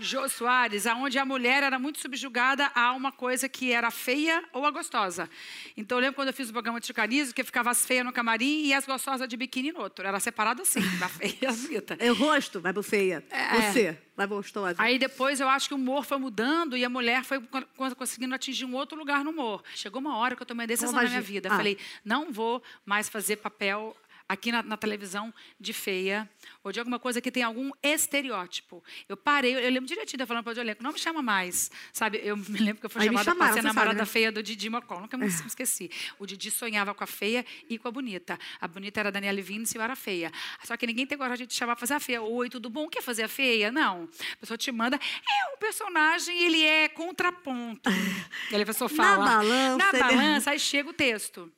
[0.00, 4.66] Jô Soares, aonde a mulher era muito subjugada a uma coisa que era feia ou
[4.66, 5.28] a gostosa.
[5.76, 8.04] Então, eu lembro quando eu fiz o programa de Chico Anísio, que ficava as feias
[8.04, 10.06] no camarim e as gostosas de biquíni no outro.
[10.06, 11.96] Era separado assim, da feia e a bonita.
[12.00, 13.24] É o rosto, vai pro feia.
[13.30, 13.60] É.
[13.72, 14.74] Você, vai pro gostosa.
[14.78, 17.96] Aí depois eu acho que o humor foi mudando e a mulher foi co- co-
[17.96, 19.62] conseguindo atingir um outro lugar no humor.
[19.74, 21.48] Chegou uma hora que eu tomei uma decisão Como na minha vida.
[21.52, 21.56] Ah.
[21.56, 23.96] Falei, não vou mais fazer papel
[24.28, 26.28] aqui na, na televisão de feia
[26.62, 28.82] ou de alguma coisa que tem algum estereótipo.
[29.08, 31.70] Eu parei, eu lembro direitinho de eu falando para o elenco, não me chama mais.
[31.92, 34.06] Sabe, eu me lembro que eu fui Aí chamada para ser namorada sabe, né?
[34.06, 35.00] feia do Didi Mocó.
[35.00, 35.90] Nunca me esqueci.
[36.18, 38.38] O Didi sonhava com a feia e com a bonita.
[38.60, 40.32] A bonita era a Daniela Vinicius e eu era feia.
[40.64, 42.22] Só que ninguém tem coragem de chamar para fazer a feia.
[42.22, 42.88] Oi, tudo bom?
[42.88, 43.70] Quer fazer a feia?
[43.70, 44.08] Não.
[44.32, 44.96] A pessoa te manda.
[44.96, 47.90] É, o personagem, ele é contraponto.
[48.50, 49.24] E aí a pessoa fala.
[49.24, 51.50] balança, Na ele- balança, aí chega o texto.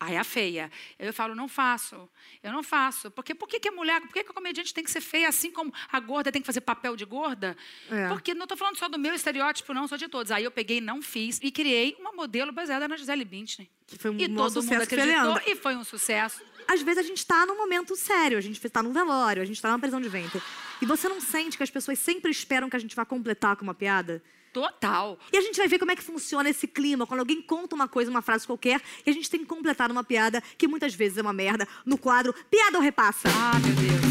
[0.00, 0.70] Aí a feia.
[0.96, 2.08] Eu falo, não faço.
[2.42, 3.10] Eu não faço.
[3.10, 5.28] Porque por que, que a mulher, por que, que a comediante tem que ser feia
[5.28, 7.56] assim como a gorda tem que fazer papel de gorda?
[7.90, 8.08] É.
[8.08, 10.30] Porque não estou falando só do meu estereótipo, não, sou de todos.
[10.30, 13.68] Aí eu peguei, não fiz e criei uma modelo baseada na Gisele Bündchen.
[13.88, 16.42] Que foi um e todo mundo acreditou e foi um sucesso.
[16.68, 19.60] Às vezes a gente tá num momento sério, a gente tá num velório, a gente
[19.60, 20.40] tá numa prisão de ventre.
[20.80, 23.64] E você não sente que as pessoas sempre esperam que a gente vá completar com
[23.64, 24.22] uma piada?
[24.52, 25.18] Total.
[25.32, 27.86] E a gente vai ver como é que funciona esse clima, quando alguém conta uma
[27.88, 31.18] coisa, uma frase qualquer, e a gente tem que completar numa piada, que muitas vezes
[31.18, 33.28] é uma merda, no quadro Piada ou Repassa.
[33.28, 34.08] Ah, meu Deus.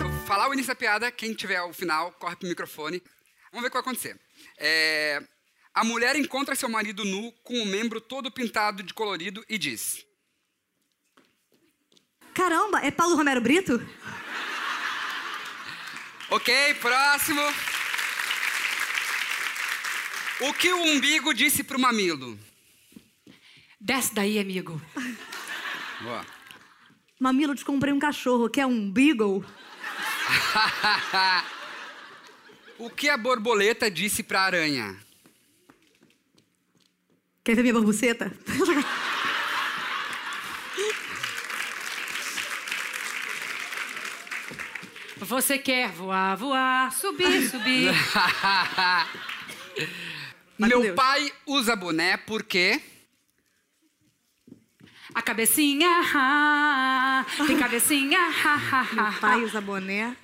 [0.00, 3.02] Eu vou falar o início da piada, quem tiver o final, corre pro microfone.
[3.52, 4.18] Vamos ver o que vai acontecer.
[4.58, 5.22] É,
[5.74, 10.04] A mulher encontra seu marido nu, com o membro todo pintado de colorido e diz:
[12.34, 13.80] Caramba, é Paulo Romero Brito?
[16.32, 17.42] Ok, próximo.
[20.40, 22.38] O que o umbigo disse pro mamilo?
[23.78, 24.80] Desce daí, amigo.
[26.00, 26.24] Boa.
[27.20, 29.44] Mamilo, te comprei um cachorro, que é um beagle.
[32.78, 34.98] O que a borboleta disse pra aranha?
[37.44, 38.32] Quer ver minha borbuceta?
[45.32, 47.90] Você quer voar, voar, subir, subir.
[50.58, 50.94] Meu Deus.
[50.94, 52.78] pai usa boné porque.
[55.14, 59.12] A cabecinha, ah, tem cabecinha, ha, ha, ha, Meu ha.
[59.12, 60.14] pai usa boné.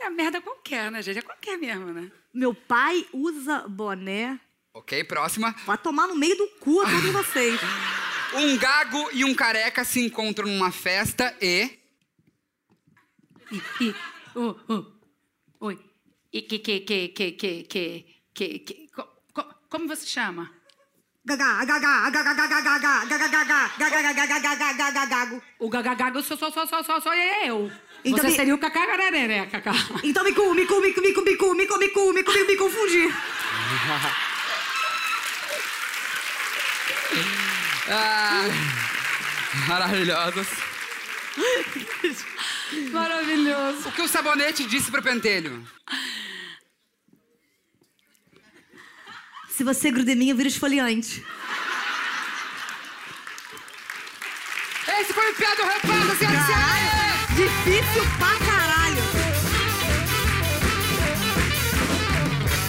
[0.00, 1.18] É merda qualquer, né, gente?
[1.18, 2.10] É qualquer mesmo, né?
[2.32, 4.40] Meu pai usa boné.
[4.72, 5.54] Ok, próxima.
[5.66, 7.60] Vai tomar no meio do cu a todos vocês.
[8.36, 11.84] Um gago e um careca se encontram numa festa e.
[13.52, 13.94] E, e,
[14.34, 14.84] oh, oh,
[15.60, 15.78] oi.
[16.32, 18.04] E que, que, que, que, que, que,
[18.34, 20.50] que, que, co- co- como você chama?
[21.24, 25.42] Gagá, gagá, gagá, gagá, gagá, gagá, gagá, gagá, gagá, gagá, gagá, gagá, gago.
[25.58, 27.70] O gagagago sou só, só, só, só, só eu.
[28.04, 29.72] Então Você me- seria o cacagararé, cacá.
[30.04, 32.12] Então me cu, me cu, me cu, me cu, me cu, me cu, me cu,
[32.12, 33.08] me cu, me confundi.
[37.88, 38.42] Ah,
[39.68, 40.48] maravilhosos.
[42.92, 43.88] Maravilhoso.
[43.88, 45.66] O que o sabonete disse pro pentelho?
[49.50, 51.24] Se você gruda em mim, eu viro esfoliante.
[55.00, 57.34] Esse foi o pé do reparo, senhoras e!
[57.36, 59.02] Difícil pra caralho!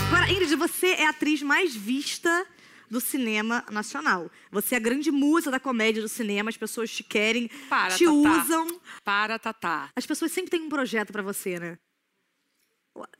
[0.08, 2.46] Agora, Ingrid, você é a atriz mais vista
[2.90, 4.30] do cinema nacional.
[4.52, 8.06] Você é a grande musa da comédia do cinema, as pessoas te querem, Para, te
[8.06, 8.14] Tatá.
[8.14, 8.82] usam.
[9.04, 9.90] Para, Tatá.
[9.96, 11.78] As pessoas sempre têm um projeto pra você, né?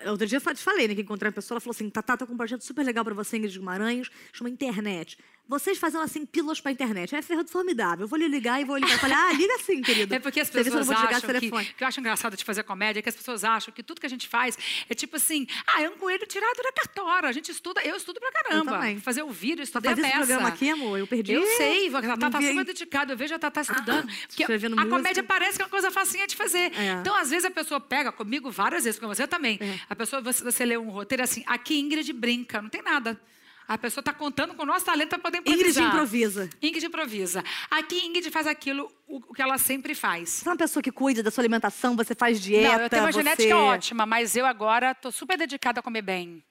[0.08, 0.96] Outro dia eu te falei, né?
[0.96, 3.14] Que encontrei uma pessoa, ela falou assim: Tatá, tô com um projeto super legal pra
[3.14, 5.18] você, Ingrid Guimarães, chama internet.
[5.48, 7.16] Vocês fazendo assim, pílulas pra internet.
[7.16, 8.04] É ferro formidável.
[8.04, 8.94] Eu vou lhe ligar e vou ligar.
[8.94, 10.14] Eu falei, ah, liga sim, querido.
[10.14, 11.66] É porque as eu pessoas acham que, telefone.
[11.78, 14.06] que eu acho engraçado de fazer comédia, é que as pessoas acham que tudo que
[14.06, 14.58] a gente faz
[14.90, 17.30] é tipo assim, ah, é um coelho tirado da cartora.
[17.30, 18.72] A gente estuda, eu estudo pra caramba.
[18.74, 19.00] também.
[19.00, 20.26] Fazer o vídeo, Pra estudei a fazer esse peça.
[20.26, 21.34] programa aqui, amor, eu perdi.
[21.34, 23.14] Eu sei, a Tatá tá super dedicada.
[23.14, 24.08] Eu vejo a Tatá estudando.
[24.28, 24.96] porque escrevendo a música.
[24.96, 26.72] comédia parece que é uma coisa facinha de fazer.
[26.78, 26.94] É.
[27.00, 29.58] Então, às vezes, a pessoa pega comigo várias vezes, com você também.
[29.62, 29.80] É.
[29.90, 33.20] A pessoa, você, você lê um roteiro assim, aqui Ingrid brinca, não tem nada.
[33.68, 35.88] A pessoa está contando com o nosso talento para poder Ingrid improvisar.
[35.88, 36.50] improvisa.
[36.62, 37.44] Ingrid improvisa.
[37.70, 40.30] Aqui Ingrid faz aquilo o, o que ela sempre faz.
[40.30, 42.76] Você é uma pessoa que cuida da sua alimentação, você faz dieta.
[42.78, 43.20] Não, eu tenho uma você...
[43.20, 46.44] genética ótima, mas eu agora tô super dedicada a comer bem.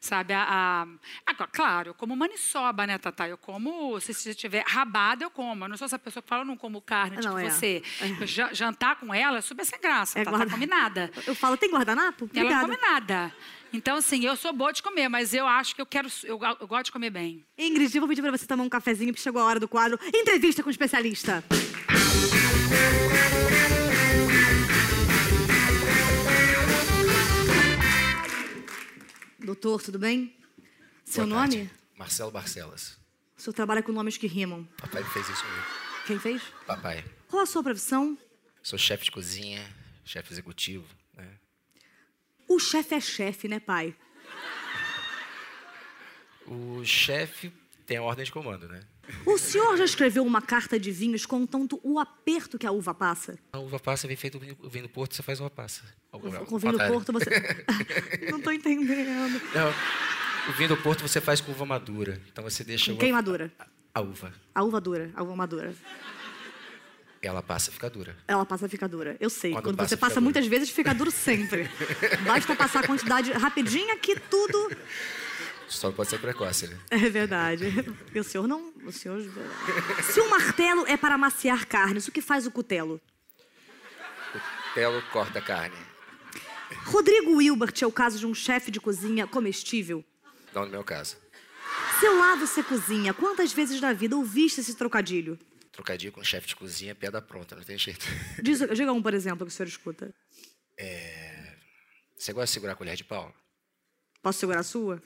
[0.00, 0.86] Sabe, a,
[1.26, 3.28] a- claro, eu como maniçoba, né, Tatá?
[3.28, 5.64] Eu como, se, se tiver rabada, eu como.
[5.64, 7.50] Eu não sou essa pessoa que fala, eu não como carne, Não, tipo é.
[7.50, 7.82] você.
[8.24, 11.10] Ja- jantar com ela é super sem graça, É, Tatá guarda- come nada.
[11.26, 12.30] Eu falo, tem guardanapo?
[12.32, 12.66] Ela Obrigada.
[12.68, 13.34] não come nada.
[13.72, 16.66] Então, assim, eu sou boa de comer, mas eu acho que eu quero, eu, eu
[16.66, 17.42] gosto de comer bem.
[17.56, 19.98] Ingrid, eu vou pedir pra você tomar um cafezinho, porque chegou a hora do quadro
[20.12, 21.42] Entrevista com o Especialista.
[29.38, 30.36] Doutor, tudo bem?
[31.04, 31.56] Seu Boa tarde.
[31.58, 31.70] nome?
[31.96, 32.98] Marcelo Barcelas.
[33.36, 34.64] O senhor trabalha com nomes que rimam.
[34.76, 35.66] Papai fez isso comigo.
[36.06, 36.42] Quem fez?
[36.66, 37.04] Papai.
[37.28, 38.16] Qual a sua profissão?
[38.62, 39.64] Sou chefe de cozinha,
[40.04, 40.86] chefe executivo.
[42.52, 43.94] O chefe é chefe, né, pai?
[46.46, 47.50] O chefe
[47.86, 48.80] tem a ordem de comando, né?
[49.24, 53.38] O senhor já escreveu uma carta de vinhos contando o aperto que a uva passa?
[53.54, 55.82] A uva passa vem feito o vinho do Porto, você faz uva passa.
[56.10, 56.86] Com o vinho do.
[56.86, 57.30] Porto, você.
[58.30, 59.40] Não tô entendendo.
[59.54, 62.20] Não, o vinho do Porto você faz com uva madura.
[62.30, 63.50] Então você deixa Com a quem madura?
[63.94, 64.34] A uva.
[64.54, 65.74] A uva dura, a uva madura.
[67.22, 68.16] Ela passa, fica dura.
[68.26, 69.16] Ela passa, fica dura.
[69.20, 69.52] Eu sei.
[69.52, 70.22] Quando Quando, passa, você passa dura.
[70.22, 71.70] muitas vezes, fica duro sempre.
[72.26, 74.76] Basta passar a quantidade rapidinha que tudo.
[75.68, 76.76] Só pode ser precoce, né?
[76.90, 77.64] É verdade.
[78.12, 78.72] E o senhor não.
[78.84, 79.22] O senhor.
[80.02, 83.00] Se um martelo é para amaciar carnes, o que faz o cutelo?
[84.34, 85.76] O telo corta a carne.
[86.86, 90.04] Rodrigo Wilbert é o caso de um chefe de cozinha comestível.
[90.52, 91.16] Não no meu caso.
[92.00, 95.38] Seu lado você cozinha, quantas vezes na vida ouviste esse trocadilho?
[95.72, 98.04] Trocadilho com chefe de cozinha, piada pronta, não tem jeito.
[98.42, 100.14] Diz, diga um, por exemplo, que o senhor escuta.
[102.16, 103.34] Você gosta de segurar a colher de pau?
[104.22, 105.02] Posso segurar a sua?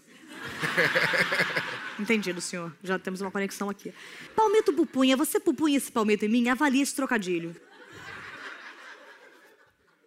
[1.99, 2.77] Entendido, senhor.
[2.83, 3.95] Já temos uma conexão aqui.
[4.35, 6.49] Palmito pupunha, você pupunha esse palmito em mim?
[6.49, 7.57] Avalie esse trocadilho.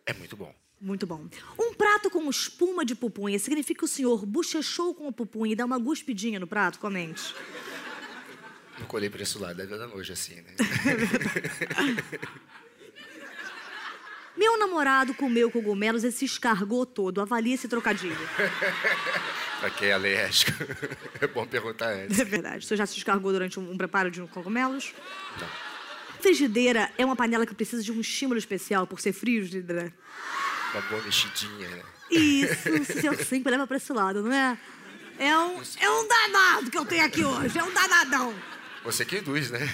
[0.06, 0.54] É muito bom.
[0.80, 1.28] Muito bom.
[1.58, 5.56] Um prato com espuma de pupunha significa que o senhor bochechou com a pupunha e
[5.56, 6.80] dá uma guspidinha no prato?
[6.80, 7.36] Comente.
[8.80, 10.56] Não colhei por esse lado, deve dar nojo assim, né?
[14.38, 17.20] Meu namorado comeu cogumelos e se escargou todo.
[17.20, 18.15] Avalie esse trocadilho.
[19.60, 20.54] pra quem é alérgico,
[21.20, 22.18] é bom perguntar antes.
[22.18, 22.60] É verdade.
[22.60, 24.94] O senhor já se escargou durante um, um preparo de cogumelos?
[25.42, 25.48] Não.
[26.22, 29.94] Frigideira é uma panela que precisa de um estímulo especial por ser frigideira.
[30.74, 31.84] Uma boa mexidinha, né?
[32.10, 34.58] Isso, o senhor sempre leva pra esse lado, não é?
[35.18, 38.34] É um, é um danado que eu tenho aqui hoje, é um danadão.
[38.84, 39.60] Você que induz, né?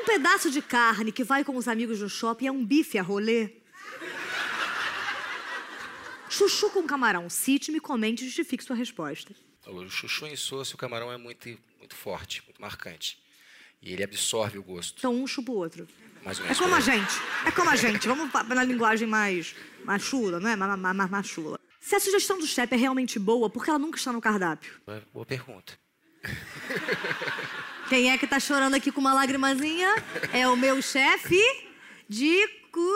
[0.00, 3.02] Um pedaço de carne que vai com os amigos no shopping é um bife a
[3.02, 3.50] rolê.
[6.28, 7.28] Chuchu com camarão.
[7.28, 9.34] Cite-me, comente e justifique sua resposta.
[9.66, 13.18] O chuchu em soça, o camarão é muito, muito forte, muito marcante.
[13.82, 14.98] E ele absorve o gosto.
[14.98, 15.86] Então um chupa o outro.
[16.24, 16.58] Mais ou É menos.
[16.58, 17.14] como por a gente.
[17.44, 18.08] É como a gente.
[18.08, 20.56] Vamos na linguagem mais, mais chula, não é?
[20.56, 21.60] Mais, mais, mais, mais chula.
[21.86, 24.72] Se a sugestão do chefe é realmente boa, por que ela nunca está no cardápio?
[25.14, 25.78] Boa pergunta.
[27.88, 29.94] Quem é que tá chorando aqui com uma lagrimazinha?
[30.32, 31.40] É o meu chefe
[32.08, 32.90] de cu.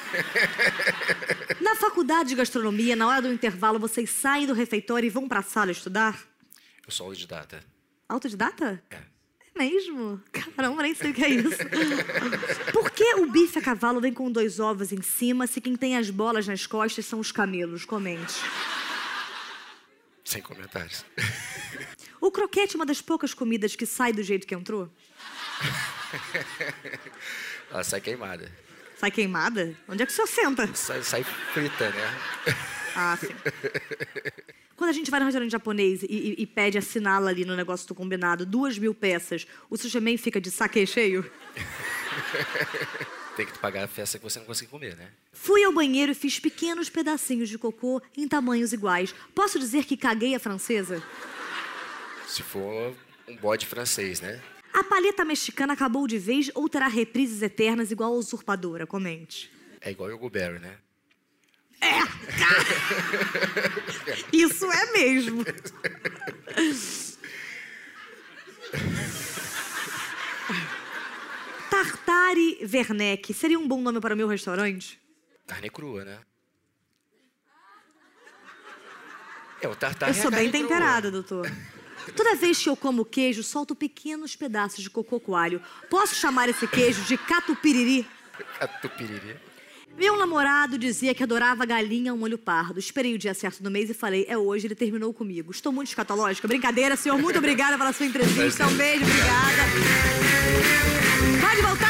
[1.60, 5.42] Na faculdade de gastronomia, na hora do intervalo, vocês saem do refeitório e vão pra
[5.42, 6.18] sala estudar?
[6.86, 7.62] Eu sou autodidata.
[8.08, 8.82] Autodidata?
[8.88, 9.15] É.
[9.56, 10.20] Mesmo?
[10.32, 11.58] Caramba, nem sei o que é isso.
[12.72, 15.96] Por que o bife a cavalo vem com dois ovos em cima se quem tem
[15.96, 17.86] as bolas nas costas são os camelos?
[17.86, 18.34] Comente.
[20.22, 21.04] Sem comentários.
[22.20, 24.90] O croquete é uma das poucas comidas que sai do jeito que entrou?
[27.70, 28.52] Ela sai queimada.
[28.98, 29.74] Sai queimada?
[29.88, 30.74] Onde é que o senhor senta?
[30.74, 32.16] Sai, sai frita, né?
[32.94, 33.28] Ah, sim.
[34.76, 37.88] Quando a gente vai no restaurante japonês e, e- e pede, assinala ali no negócio
[37.88, 41.28] do combinado, duas mil peças, o sushi man fica de saque cheio?
[43.36, 45.08] Tem que pagar a festa que você não consegue comer, né?
[45.32, 49.14] Fui ao banheiro e fiz pequenos pedacinhos de cocô em tamanhos iguais.
[49.34, 51.02] Posso dizer que caguei a francesa?
[52.26, 52.94] Se for
[53.28, 54.40] um bode francês, né?
[54.72, 58.86] A paleta mexicana acabou de vez ou terá reprises eternas igual a usurpadora?
[58.86, 59.50] Comente.
[59.80, 60.76] É igual o Berry, né?
[64.32, 65.44] Isso é mesmo.
[71.70, 75.00] Tartare Werneck seria um bom nome para o meu restaurante?
[75.46, 76.18] Carne crua, né?
[79.60, 81.50] É, o tartar Eu é sou bem carne temperada, doutor.
[82.14, 85.60] Toda vez que eu como queijo, solto pequenos pedaços de cocô coalho.
[85.90, 88.08] Posso chamar esse queijo de catupiry?
[88.58, 89.36] crua.
[89.96, 92.78] Meu namorado dizia que adorava galinha ao molho pardo.
[92.78, 95.50] Esperei o dia certo do mês e falei, é hoje, ele terminou comigo.
[95.50, 96.46] Estou muito escatológica.
[96.46, 97.18] Brincadeira, senhor.
[97.18, 98.66] Muito obrigada pela sua entrevista.
[98.66, 99.62] Um beijo, obrigada.
[101.40, 101.85] Pode voltar,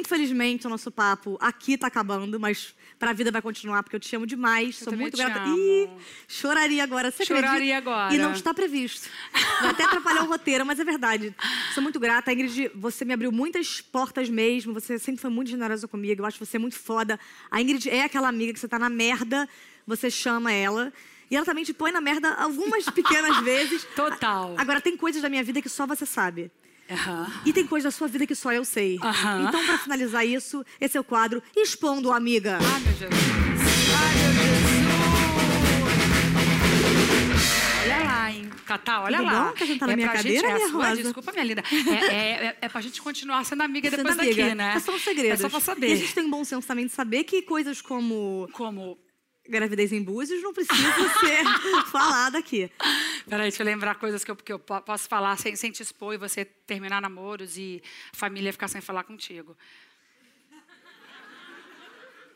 [0.00, 4.14] infelizmente, o nosso papo aqui tá acabando, mas pra vida vai continuar, porque eu te
[4.16, 4.76] amo demais.
[4.76, 5.48] Sou também muito grata.
[5.48, 5.88] Ih,
[6.28, 7.10] choraria agora.
[7.10, 7.76] Você Choraria acredita?
[7.78, 8.14] agora.
[8.14, 9.08] E não está previsto.
[9.60, 11.34] Vai até atrapalhar o roteiro, mas é verdade.
[11.74, 12.32] Sou muito grata.
[12.32, 14.74] Ingrid, você me abriu muitas portas mesmo.
[14.74, 16.22] Você sempre foi muito generosa comigo.
[16.22, 17.18] Eu acho você muito foda.
[17.50, 19.48] A Ingrid é aquela amiga que você tá na merda,
[19.86, 20.92] você chama ela.
[21.30, 23.84] E ela também te põe na merda algumas pequenas vezes.
[23.94, 24.54] Total.
[24.58, 26.50] Agora, tem coisas da minha vida que só você sabe.
[26.90, 27.32] Aham.
[27.46, 28.98] E tem coisas da sua vida que só eu sei.
[29.02, 29.46] Aham.
[29.48, 32.58] Então, pra finalizar isso, esse é o quadro Expondo, Amiga.
[32.60, 33.10] Ai, meu Jesus.
[33.10, 34.70] Ai, meu Jesus.
[37.82, 38.50] Olha lá, hein?
[38.66, 39.44] Tatá, olha Tudo lá.
[39.46, 39.52] bom?
[39.52, 41.62] Quer sentar na minha pra cadeira, gente, é a minha sua, desculpa, minha linda.
[41.72, 44.42] É, é, é, é pra gente continuar sendo amiga depois Sendo amiga.
[44.44, 44.74] daqui, né?
[44.76, 45.32] É só um segredo.
[45.32, 45.88] É só pra saber.
[45.88, 48.96] E a gente tem bom senso também de saber que coisas como Como...
[49.50, 51.44] gravidez em búzios não precisam ser
[51.90, 52.70] faladas aqui.
[53.28, 55.82] Peraí, deixa eu lembrar coisas que eu, que eu po- posso falar sem, sem te
[55.82, 57.82] expor e você terminar namoros e
[58.12, 59.56] a família ficar sem falar contigo.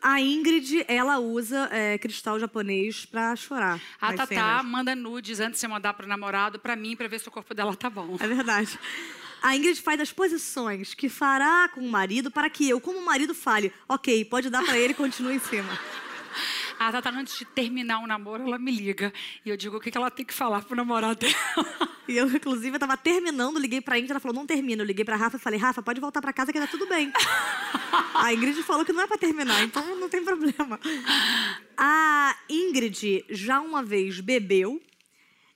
[0.07, 3.81] A Ingrid, ela usa é, cristal japonês pra chorar.
[3.98, 4.64] A Tatá cenas.
[4.66, 7.74] manda nudes antes de mandar pro namorado pra mim, pra ver se o corpo dela
[7.74, 8.14] tá bom.
[8.20, 8.79] É verdade.
[9.42, 13.35] A Ingrid faz as posições que fará com o marido para que eu, como marido,
[13.35, 15.79] fale: ok, pode dar pra ele e continue em cima.
[16.85, 19.11] A Tatá, antes de terminar um namoro, ela me liga.
[19.42, 21.35] E eu digo o que que ela tem que falar pro namorado dela.
[22.07, 24.83] E eu, inclusive, eu tava terminando, liguei pra Ingrid, ela falou, não termina.
[24.83, 27.11] Eu liguei pra Rafa e falei, Rafa, pode voltar pra casa que tá tudo bem.
[28.12, 30.79] A Ingrid falou que não é pra terminar, então não tem problema.
[31.79, 34.83] A Ingrid já uma vez bebeu,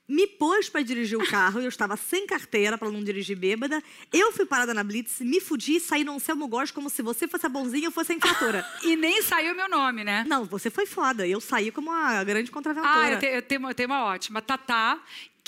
[0.08, 3.82] me pôs pra dirigir o carro, e eu estava sem carteira pra não dirigir bêbada.
[4.12, 7.28] Eu fui parada na Blitz, me fudi e saí no Anselmo Góes como se você
[7.28, 8.64] fosse a bonzinha e eu fosse a infratora.
[8.82, 10.24] E nem saiu meu nome, né?
[10.26, 11.26] Não, você foi foda.
[11.26, 12.98] Eu saí como a grande contraventora.
[12.98, 14.40] Ah, eu, te- eu tenho, uma- eu tenho uma ótima.
[14.40, 14.98] Tatá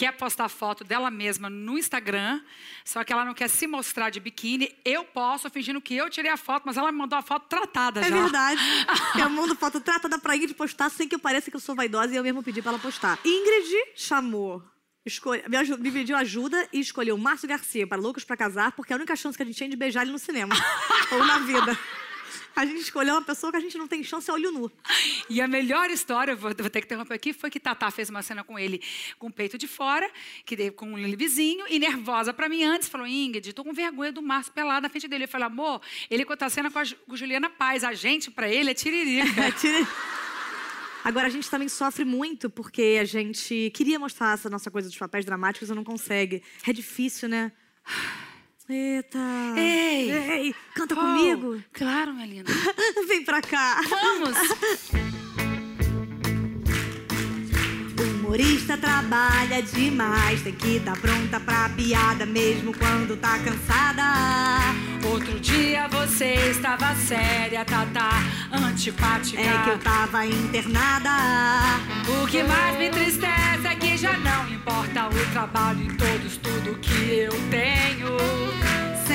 [0.00, 2.40] quer postar foto dela mesma no Instagram,
[2.86, 4.74] só que ela não quer se mostrar de biquíni.
[4.82, 8.00] Eu posso, fingindo que eu tirei a foto, mas ela me mandou a foto tratada
[8.00, 8.22] É já.
[8.22, 8.60] verdade.
[9.20, 12.14] Eu mando foto tratada pra Ingrid postar sem que eu pareça que eu sou vaidosa
[12.14, 13.18] e eu mesmo pedi pra ela postar.
[13.24, 14.62] Ingrid chamou.
[15.04, 18.96] escolhe- me, me pediu ajuda e escolheu Márcio Garcia para Loucos pra Casar, porque é
[18.96, 20.54] a única chance que a gente tinha de beijar ele no cinema.
[21.12, 21.78] ou na vida.
[22.54, 24.70] A gente escolheu uma pessoa que a gente não tem chance a olho nu.
[25.28, 28.22] E a melhor história, vou, vou ter que interromper aqui, foi que Tatá fez uma
[28.22, 28.82] cena com ele
[29.18, 30.10] com o peito de fora,
[30.44, 34.12] que deu com um vizinho, e nervosa pra mim antes, falou, Ingrid, tô com vergonha
[34.12, 35.24] do Márcio pelado na frente dele.
[35.24, 38.70] Eu falei, amor, ele conta a cena com a, Juliana Paz, a gente, pra ele,
[38.70, 39.40] é tiririca.
[39.42, 39.86] É, tira-
[41.02, 44.98] Agora, a gente também sofre muito porque a gente queria mostrar essa nossa coisa dos
[44.98, 46.42] papéis dramáticos e não consegue.
[46.66, 47.50] É difícil, né?
[48.72, 49.18] Eita!
[49.56, 50.10] Ei!
[50.12, 50.54] Ei!
[50.74, 51.60] Canta Oh, comigo!
[51.72, 52.52] Claro, minha linda.
[53.08, 53.80] Vem pra cá!
[53.88, 54.36] Vamos!
[58.30, 64.04] humorista trabalha demais, tem que estar pronta pra piada mesmo quando tá cansada.
[65.04, 69.40] Outro dia você estava séria, Tatá, antipática.
[69.40, 71.10] É que eu tava internada.
[72.22, 76.78] O que mais me entristece é que já não importa o trabalho e todo estudo
[76.78, 78.69] que eu tenho.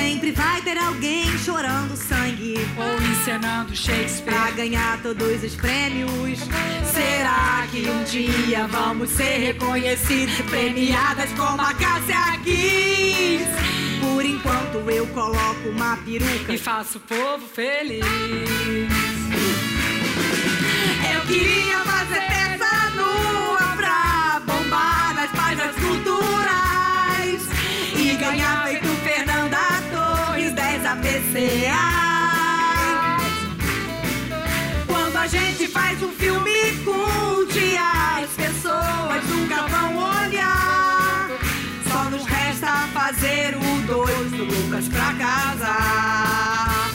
[0.06, 4.54] Sempre vai ter alguém chorando sangue Ou encenando pra Shakespeare.
[4.54, 6.38] ganhar todos os prêmios.
[6.94, 13.46] Será que um dia vamos ser reconhecidos premiadas como a Cássia Kiss?
[14.00, 16.54] Por enquanto eu coloco uma peruca.
[16.54, 18.06] E faço o povo feliz.
[21.12, 27.42] Eu queria fazer peça nua pra bombar nas páginas culturais
[27.96, 28.65] e ganhar
[31.16, 31.56] especiais.
[34.86, 41.28] Quando a gente faz um filme culte, as pessoas nunca vão olhar.
[41.88, 46.90] Só nos resta fazer o dois do Lucas pra casar.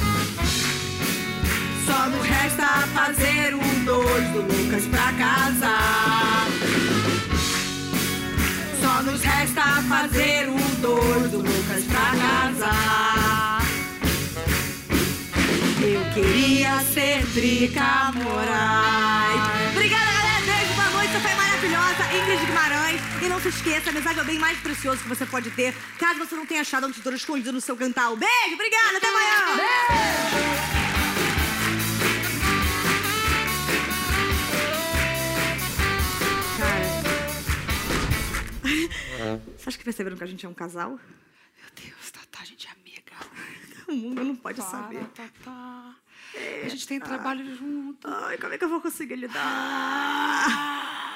[1.85, 6.47] Só nos resta fazer o dois do Lucas pra casar.
[8.81, 13.10] Só nos resta fazer o dois do Lucas pra casar
[16.13, 19.71] queria ser Drica Moraes.
[19.71, 20.45] Obrigada, galera.
[20.45, 21.11] Beijo, boa noite.
[21.13, 22.03] Você foi maravilhosa.
[22.15, 23.01] Ingrid Guimarães.
[23.21, 25.73] E não se esqueça, a amizade é o bem mais precioso que você pode ter,
[25.97, 28.15] caso você não tenha achado um tesouro escondido no seu cantal.
[28.15, 28.97] Beijo, obrigada.
[28.97, 29.57] Até amanhã.
[36.57, 37.01] Cara.
[39.57, 40.91] Vocês acha que perceberam que a gente é um casal?
[40.91, 43.11] Meu Deus, Tatá, a gente é amiga.
[43.91, 45.03] O mundo não pode Para, saber.
[45.07, 45.95] Tatá.
[46.35, 48.07] A gente tem trabalho junto.
[48.07, 49.41] Ai, como é que eu vou conseguir lidar?